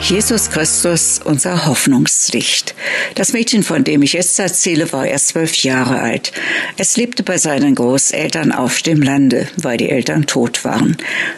Jesus 0.09 0.49
Christus, 0.49 1.19
unser 1.23 1.67
Hoffnungslicht. 1.67 2.73
Das 3.13 3.31
Mädchen, 3.31 3.61
von 3.61 3.83
dem 3.83 4.01
ich 4.01 4.13
jetzt 4.13 4.39
erzähle, 4.39 4.91
war 4.91 5.05
erst 5.05 5.27
zwölf 5.27 5.53
Jahre 5.57 5.99
alt. 5.99 6.31
Es 6.77 6.97
lebte 6.97 7.21
bei 7.21 7.37
seinen 7.37 7.75
Großeltern 7.75 8.51
auf 8.51 8.81
dem 8.81 9.03
Lande, 9.03 9.47
weil 9.57 9.77
die 9.77 9.91
Eltern 9.91 10.25
tot 10.25 10.65
waren. 10.65 10.97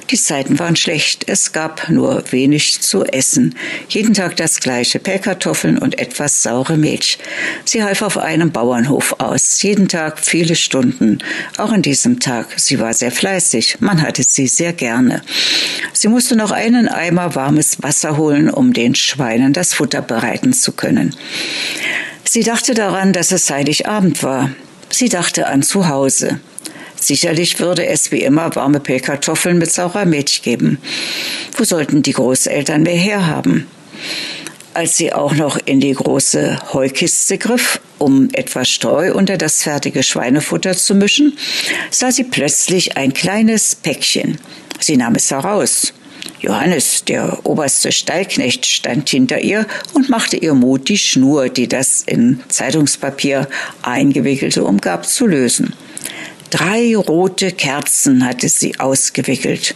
Die 0.10 0.16
Zeiten 0.16 0.58
waren 0.58 0.78
schlecht. 0.78 1.26
Es 1.28 1.52
gab 1.52 1.90
nur 1.90 2.24
wenig 2.32 2.80
zu 2.80 3.04
essen. 3.04 3.56
Jeden 3.90 4.14
Tag 4.14 4.38
das 4.38 4.62
gleiche, 4.62 5.00
Pellkartoffeln 5.00 5.78
und 5.78 6.00
etwas 6.00 6.42
saure 6.42 6.78
Milch. 6.78 7.18
Sie 7.66 7.84
half 7.84 8.02
auf 8.02 8.18
einem 8.18 8.54
Bauernhof 8.54 9.16
aus. 9.20 9.62
Jeden 9.64 9.90
Tag 9.90 10.18
viele 10.18 10.56
Stunden. 10.56 11.20
Auch 11.58 11.74
an 11.74 11.82
diesem 11.82 12.22
Tag. 12.22 12.48
Sie 12.56 12.80
war 12.80 12.94
sehr 12.94 13.12
fleißig. 13.12 13.82
Man 13.82 14.02
hatte 14.02 14.24
sie 14.24 14.48
sehr 14.48 14.72
gerne. 14.72 15.24
Sie 15.92 16.08
musste 16.08 16.38
noch 16.38 16.52
einen 16.52 16.88
Eimer 16.88 17.36
warmes 17.36 17.84
Wasser 17.84 18.16
holen, 18.16 18.50
um 18.62 18.74
den 18.74 18.94
Schweinen 18.94 19.54
das 19.54 19.74
Futter 19.74 20.04
bereiten 20.04 20.54
zu 20.54 20.72
können. 20.72 21.16
Sie 22.24 22.44
dachte 22.44 22.76
daran, 22.76 23.12
dass 23.12 23.32
es 23.32 23.50
Heiligabend 23.50 24.22
war. 24.22 24.52
Sie 24.92 25.10
dachte 25.10 25.48
an 25.48 25.64
zu 25.64 25.90
Hause. 25.90 26.40
Sicherlich 26.96 27.60
würde 27.60 27.88
es 27.88 28.12
wie 28.12 28.22
immer 28.22 28.56
warme 28.56 28.80
Pellkartoffeln 28.80 29.58
mit 29.58 29.72
saurer 29.72 30.06
Milch 30.06 30.44
geben. 30.44 30.78
Wo 31.58 31.64
sollten 31.64 32.04
die 32.04 32.14
Großeltern 32.14 32.84
mehr 32.84 32.96
herhaben? 32.96 33.66
Als 34.76 34.96
sie 34.96 35.12
auch 35.12 35.34
noch 35.34 35.58
in 35.66 35.80
die 35.80 35.94
große 35.94 36.60
Heukiste 36.72 37.40
griff, 37.40 37.82
um 37.98 38.30
etwas 38.34 38.70
Streu 38.70 39.12
unter 39.16 39.38
das 39.38 39.64
fertige 39.64 40.04
Schweinefutter 40.04 40.78
zu 40.78 40.94
mischen, 40.94 41.36
sah 41.90 42.12
sie 42.12 42.26
plötzlich 42.26 42.96
ein 42.96 43.12
kleines 43.12 43.74
Päckchen. 43.74 44.38
Sie 44.80 44.98
nahm 44.98 45.16
es 45.16 45.32
heraus. 45.32 45.94
Johannes, 46.42 47.06
der 47.06 47.46
oberste 47.46 47.92
Stallknecht, 47.92 48.66
stand 48.66 49.10
hinter 49.10 49.42
ihr 49.42 49.68
und 49.94 50.10
machte 50.10 50.38
ihr 50.38 50.56
Mut, 50.56 50.90
die 50.90 50.98
Schnur, 50.98 51.50
die 51.50 51.68
das 51.68 52.02
in 52.02 52.40
Zeitungspapier 52.48 53.48
eingewickelte, 53.84 54.64
umgab, 54.64 55.08
zu 55.08 55.28
lösen. 55.28 55.74
Drei 56.50 56.96
rote 56.96 57.52
Kerzen 57.52 58.26
hatte 58.26 58.50
sie 58.50 58.80
ausgewickelt. 58.80 59.76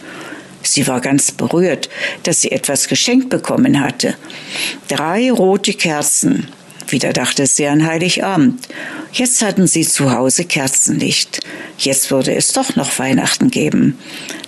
Sie 0.62 0.88
war 0.88 1.00
ganz 1.00 1.30
berührt, 1.30 1.88
dass 2.24 2.42
sie 2.42 2.50
etwas 2.50 2.88
geschenkt 2.88 3.28
bekommen 3.28 3.80
hatte. 3.80 4.16
Drei 4.88 5.30
rote 5.30 5.72
Kerzen. 5.72 6.48
Wieder 6.88 7.12
dachte 7.12 7.46
sie 7.46 7.66
an 7.66 7.86
Heiligabend. 7.86 8.66
Jetzt 9.12 9.42
hatten 9.42 9.66
sie 9.66 9.86
zu 9.86 10.12
Hause 10.12 10.44
Kerzenlicht. 10.44 11.40
Jetzt 11.78 12.10
würde 12.10 12.34
es 12.34 12.52
doch 12.52 12.76
noch 12.76 12.98
Weihnachten 12.98 13.50
geben. 13.50 13.98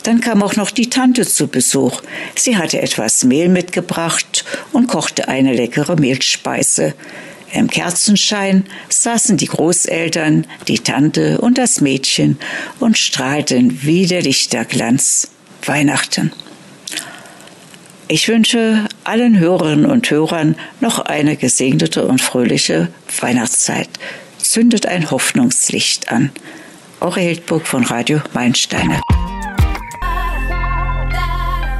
Dann 0.08 0.22
kam 0.22 0.42
auch 0.42 0.56
noch 0.56 0.70
die 0.70 0.88
Tante 0.88 1.26
zu 1.26 1.48
Besuch. 1.48 2.00
Sie 2.34 2.56
hatte 2.56 2.80
etwas 2.80 3.24
Mehl 3.24 3.50
mitgebracht 3.50 4.42
und 4.72 4.88
kochte 4.88 5.28
eine 5.28 5.52
leckere 5.52 5.96
Mehlspeise. 5.96 6.94
Im 7.52 7.68
Kerzenschein 7.68 8.64
saßen 8.88 9.36
die 9.36 9.48
Großeltern, 9.48 10.46
die 10.66 10.78
Tante 10.78 11.42
und 11.42 11.58
das 11.58 11.82
Mädchen 11.82 12.38
und 12.80 12.96
strahlten 12.96 13.82
wie 13.82 14.06
der 14.06 14.22
Lichterglanz. 14.22 15.28
Weihnachten. 15.66 16.32
Ich 18.08 18.28
wünsche 18.28 18.88
allen 19.04 19.38
Hörerinnen 19.38 19.84
und 19.84 20.10
Hörern 20.10 20.56
noch 20.80 21.00
eine 21.00 21.36
gesegnete 21.36 22.06
und 22.06 22.22
fröhliche 22.22 22.88
Weihnachtszeit. 23.20 23.90
Zündet 24.38 24.86
ein 24.86 25.10
Hoffnungslicht 25.10 26.10
an. 26.10 26.30
Eure 27.00 27.20
Hildburg 27.20 27.66
von 27.66 27.84
Radio 27.84 28.22
Meilensteine. 28.32 29.02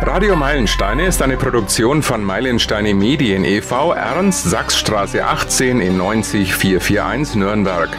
Radio 0.01 0.37
Meilensteine 0.37 1.07
ist 1.07 1.23
eine 1.23 1.37
Produktion 1.37 2.05
von 2.05 2.23
Meilensteine 2.23 2.95
Medien 2.95 3.45
e.V. 3.45 3.93
Ernst 3.93 4.49
Sachsstraße 4.49 5.25
18 5.25 5.81
in 5.81 5.97
90441 5.99 7.35
Nürnberg. 7.35 7.91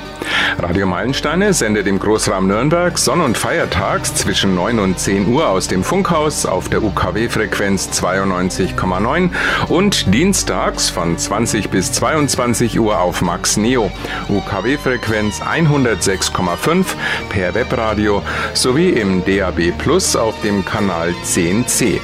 Radio 0.58 0.88
Meilensteine 0.88 1.54
sendet 1.54 1.88
im 1.88 2.00
Großraum 2.00 2.48
Nürnberg 2.48 2.98
sonn- 2.98 3.22
und 3.22 3.38
feiertags 3.38 4.16
zwischen 4.16 4.56
9 4.56 4.80
und 4.80 5.00
10 5.00 5.28
Uhr 5.28 5.48
aus 5.48 5.68
dem 5.68 5.84
Funkhaus 5.84 6.46
auf 6.46 6.70
der 6.70 6.84
UKW-Frequenz 6.84 7.90
92,9 8.02 9.30
und 9.68 10.14
dienstags 10.14 10.90
von 10.90 11.18
20 11.18 11.70
bis 11.70 11.92
22 11.92 12.80
Uhr 12.80 13.00
auf 13.00 13.22
Max 13.22 13.58
Neo, 13.58 13.92
UKW-Frequenz 14.30 15.42
106,5 15.42 16.86
per 17.30 17.54
Webradio 17.54 18.24
sowie 18.54 18.90
im 18.90 19.24
DAB 19.26 19.72
Plus 19.78 20.16
auf 20.16 20.40
dem 20.42 20.66
Kanal 20.66 21.14
10C. 21.26 22.00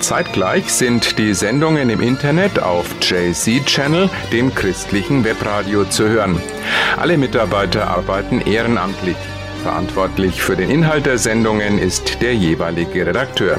Zeitgleich 0.00 0.72
sind 0.72 1.18
die 1.18 1.34
Sendungen 1.34 1.90
im 1.90 2.00
Internet 2.00 2.60
auf 2.60 2.86
JC 3.00 3.64
Channel, 3.64 4.08
dem 4.32 4.54
christlichen 4.54 5.24
Webradio, 5.24 5.84
zu 5.84 6.08
hören. 6.08 6.40
Alle 6.96 7.16
Mitarbeiter 7.16 7.88
arbeiten 7.88 8.40
ehrenamtlich. 8.40 9.16
Verantwortlich 9.62 10.42
für 10.42 10.54
den 10.54 10.70
Inhalt 10.70 11.06
der 11.06 11.16
Sendungen 11.18 11.78
ist 11.78 12.22
der 12.22 12.34
jeweilige 12.34 13.04
Redakteur. 13.04 13.56